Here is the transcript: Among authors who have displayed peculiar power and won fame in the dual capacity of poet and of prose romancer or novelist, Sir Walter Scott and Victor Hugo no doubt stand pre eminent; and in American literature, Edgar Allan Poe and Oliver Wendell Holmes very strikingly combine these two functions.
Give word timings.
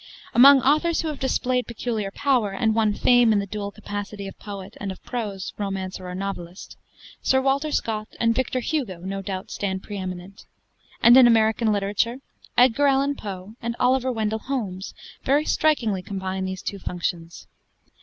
Among 0.33 0.63
authors 0.63 1.01
who 1.01 1.09
have 1.09 1.19
displayed 1.19 1.67
peculiar 1.67 2.09
power 2.09 2.53
and 2.53 2.73
won 2.73 2.91
fame 2.95 3.31
in 3.31 3.37
the 3.37 3.45
dual 3.45 3.69
capacity 3.69 4.27
of 4.27 4.39
poet 4.39 4.75
and 4.81 4.91
of 4.91 4.99
prose 5.03 5.53
romancer 5.59 6.07
or 6.07 6.15
novelist, 6.15 6.75
Sir 7.21 7.39
Walter 7.39 7.71
Scott 7.71 8.07
and 8.19 8.33
Victor 8.33 8.61
Hugo 8.61 9.01
no 9.01 9.21
doubt 9.21 9.51
stand 9.51 9.83
pre 9.83 9.97
eminent; 9.99 10.47
and 11.03 11.15
in 11.17 11.27
American 11.27 11.71
literature, 11.71 12.17
Edgar 12.57 12.87
Allan 12.87 13.13
Poe 13.13 13.53
and 13.61 13.75
Oliver 13.79 14.11
Wendell 14.11 14.39
Holmes 14.39 14.95
very 15.23 15.45
strikingly 15.45 16.01
combine 16.01 16.45
these 16.45 16.63
two 16.63 16.79
functions. 16.79 17.45